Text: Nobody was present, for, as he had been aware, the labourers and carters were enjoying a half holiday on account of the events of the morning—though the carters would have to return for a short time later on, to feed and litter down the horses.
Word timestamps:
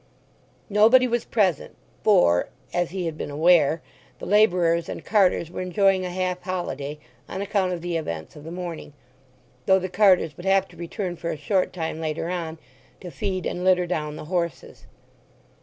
Nobody 0.67 1.07
was 1.07 1.25
present, 1.25 1.75
for, 2.03 2.49
as 2.73 2.89
he 2.89 3.05
had 3.05 3.19
been 3.19 3.29
aware, 3.29 3.83
the 4.17 4.25
labourers 4.25 4.89
and 4.89 5.05
carters 5.05 5.51
were 5.51 5.61
enjoying 5.61 6.05
a 6.05 6.09
half 6.09 6.41
holiday 6.41 6.97
on 7.29 7.39
account 7.39 7.71
of 7.73 7.81
the 7.83 7.97
events 7.97 8.35
of 8.35 8.43
the 8.43 8.51
morning—though 8.51 9.77
the 9.77 9.89
carters 9.89 10.35
would 10.37 10.45
have 10.47 10.67
to 10.69 10.75
return 10.75 11.17
for 11.17 11.29
a 11.29 11.37
short 11.37 11.71
time 11.71 12.01
later 12.01 12.29
on, 12.31 12.57
to 12.99 13.11
feed 13.11 13.45
and 13.45 13.63
litter 13.63 13.85
down 13.85 14.15
the 14.15 14.25
horses. 14.25 14.87